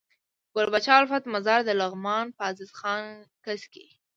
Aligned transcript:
ګل 0.53 0.67
پاچا 0.73 0.95
الفت 0.99 1.23
مزار 1.33 1.59
دلغمان 1.67 2.25
په 2.35 2.41
عزيز 2.49 2.71
خان 2.79 3.03
کځ 3.45 3.61
کي 3.73 3.85